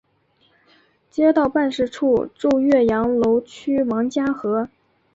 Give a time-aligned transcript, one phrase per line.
[1.11, 4.67] 街道办事处驻岳阳楼区王家河。